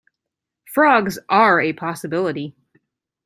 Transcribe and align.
Frogs 0.65 1.19
are 1.29 1.61
a 1.61 1.73
possibility. 1.73 2.55